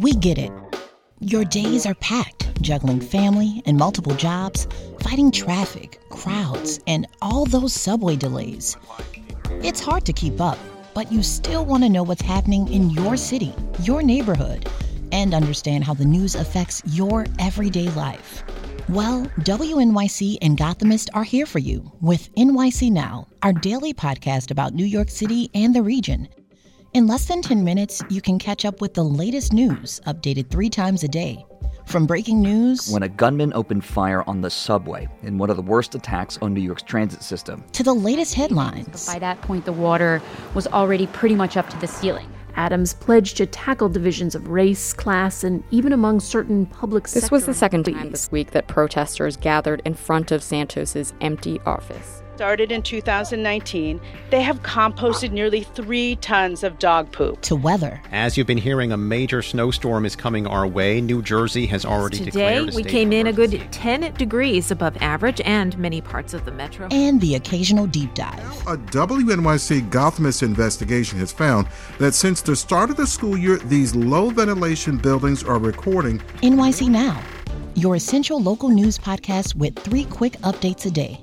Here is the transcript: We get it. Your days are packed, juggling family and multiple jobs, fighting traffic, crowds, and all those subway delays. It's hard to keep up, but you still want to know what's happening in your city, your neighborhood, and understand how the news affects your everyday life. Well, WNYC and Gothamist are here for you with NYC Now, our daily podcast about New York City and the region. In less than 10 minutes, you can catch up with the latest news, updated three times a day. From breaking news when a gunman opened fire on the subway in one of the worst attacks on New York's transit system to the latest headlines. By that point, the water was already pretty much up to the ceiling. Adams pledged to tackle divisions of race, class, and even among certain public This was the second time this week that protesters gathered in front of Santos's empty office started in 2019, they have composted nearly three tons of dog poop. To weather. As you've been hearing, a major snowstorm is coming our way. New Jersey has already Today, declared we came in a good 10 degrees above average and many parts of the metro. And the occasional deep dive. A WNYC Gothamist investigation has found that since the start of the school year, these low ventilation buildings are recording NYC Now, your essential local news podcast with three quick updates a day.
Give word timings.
We 0.00 0.14
get 0.14 0.38
it. 0.38 0.50
Your 1.20 1.44
days 1.44 1.84
are 1.84 1.94
packed, 1.96 2.62
juggling 2.62 3.00
family 3.00 3.62
and 3.66 3.76
multiple 3.76 4.14
jobs, 4.14 4.66
fighting 5.00 5.30
traffic, 5.30 6.00
crowds, 6.08 6.80
and 6.86 7.06
all 7.20 7.44
those 7.44 7.74
subway 7.74 8.16
delays. 8.16 8.78
It's 9.62 9.80
hard 9.80 10.06
to 10.06 10.14
keep 10.14 10.40
up, 10.40 10.56
but 10.94 11.12
you 11.12 11.22
still 11.22 11.66
want 11.66 11.82
to 11.82 11.90
know 11.90 12.02
what's 12.02 12.22
happening 12.22 12.72
in 12.72 12.88
your 12.88 13.18
city, 13.18 13.52
your 13.82 14.02
neighborhood, 14.02 14.66
and 15.12 15.34
understand 15.34 15.84
how 15.84 15.92
the 15.92 16.06
news 16.06 16.34
affects 16.34 16.80
your 16.86 17.26
everyday 17.38 17.90
life. 17.90 18.42
Well, 18.88 19.26
WNYC 19.40 20.38
and 20.40 20.56
Gothamist 20.56 21.10
are 21.12 21.24
here 21.24 21.44
for 21.44 21.58
you 21.58 21.92
with 22.00 22.34
NYC 22.36 22.90
Now, 22.90 23.28
our 23.42 23.52
daily 23.52 23.92
podcast 23.92 24.50
about 24.50 24.72
New 24.72 24.86
York 24.86 25.10
City 25.10 25.50
and 25.52 25.74
the 25.74 25.82
region. 25.82 26.26
In 26.92 27.06
less 27.06 27.26
than 27.26 27.40
10 27.40 27.62
minutes, 27.62 28.02
you 28.10 28.20
can 28.20 28.36
catch 28.36 28.64
up 28.64 28.80
with 28.80 28.94
the 28.94 29.04
latest 29.04 29.52
news, 29.52 30.00
updated 30.08 30.50
three 30.50 30.68
times 30.68 31.04
a 31.04 31.08
day. 31.08 31.46
From 31.86 32.04
breaking 32.04 32.40
news 32.40 32.90
when 32.90 33.04
a 33.04 33.08
gunman 33.08 33.52
opened 33.54 33.84
fire 33.84 34.28
on 34.28 34.40
the 34.40 34.50
subway 34.50 35.06
in 35.22 35.38
one 35.38 35.50
of 35.50 35.56
the 35.56 35.62
worst 35.62 35.94
attacks 35.94 36.36
on 36.42 36.52
New 36.52 36.60
York's 36.60 36.82
transit 36.82 37.22
system 37.22 37.62
to 37.72 37.84
the 37.84 37.94
latest 37.94 38.34
headlines. 38.34 39.06
By 39.06 39.20
that 39.20 39.40
point, 39.40 39.66
the 39.66 39.72
water 39.72 40.20
was 40.54 40.66
already 40.66 41.06
pretty 41.06 41.36
much 41.36 41.56
up 41.56 41.70
to 41.70 41.78
the 41.78 41.86
ceiling. 41.86 42.28
Adams 42.56 42.94
pledged 42.94 43.36
to 43.36 43.46
tackle 43.46 43.88
divisions 43.88 44.34
of 44.34 44.48
race, 44.48 44.92
class, 44.92 45.44
and 45.44 45.62
even 45.70 45.92
among 45.92 46.18
certain 46.18 46.66
public 46.66 47.08
This 47.08 47.30
was 47.30 47.46
the 47.46 47.54
second 47.54 47.84
time 47.84 48.10
this 48.10 48.32
week 48.32 48.50
that 48.50 48.66
protesters 48.66 49.36
gathered 49.36 49.80
in 49.84 49.94
front 49.94 50.32
of 50.32 50.42
Santos's 50.42 51.14
empty 51.20 51.60
office 51.66 52.20
started 52.40 52.72
in 52.72 52.80
2019, 52.80 54.00
they 54.30 54.40
have 54.40 54.62
composted 54.62 55.30
nearly 55.30 55.62
three 55.62 56.16
tons 56.16 56.64
of 56.64 56.78
dog 56.78 57.12
poop. 57.12 57.38
To 57.42 57.54
weather. 57.54 58.00
As 58.12 58.38
you've 58.38 58.46
been 58.46 58.56
hearing, 58.56 58.92
a 58.92 58.96
major 58.96 59.42
snowstorm 59.42 60.06
is 60.06 60.16
coming 60.16 60.46
our 60.46 60.66
way. 60.66 61.02
New 61.02 61.20
Jersey 61.20 61.66
has 61.66 61.84
already 61.84 62.16
Today, 62.16 62.30
declared 62.30 62.74
we 62.74 62.82
came 62.82 63.12
in 63.12 63.26
a 63.26 63.32
good 63.34 63.62
10 63.72 64.14
degrees 64.14 64.70
above 64.70 64.96
average 65.02 65.42
and 65.42 65.76
many 65.76 66.00
parts 66.00 66.32
of 66.32 66.46
the 66.46 66.50
metro. 66.50 66.88
And 66.90 67.20
the 67.20 67.34
occasional 67.34 67.86
deep 67.86 68.14
dive. 68.14 68.38
A 68.66 68.78
WNYC 68.78 69.90
Gothamist 69.90 70.42
investigation 70.42 71.18
has 71.18 71.30
found 71.32 71.66
that 71.98 72.14
since 72.14 72.40
the 72.40 72.56
start 72.56 72.88
of 72.88 72.96
the 72.96 73.06
school 73.06 73.36
year, 73.36 73.58
these 73.58 73.94
low 73.94 74.30
ventilation 74.30 74.96
buildings 74.96 75.44
are 75.44 75.58
recording 75.58 76.20
NYC 76.42 76.88
Now, 76.88 77.22
your 77.74 77.96
essential 77.96 78.40
local 78.40 78.70
news 78.70 78.96
podcast 78.96 79.54
with 79.56 79.78
three 79.78 80.04
quick 80.06 80.38
updates 80.38 80.86
a 80.86 80.90
day. 80.90 81.22